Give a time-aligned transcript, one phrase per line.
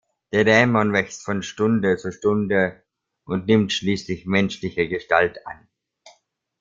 [0.33, 2.81] Der Dämon wächst von Stunde zu Stunde
[3.25, 5.67] und nimmt schließlich menschliche Gestalt an.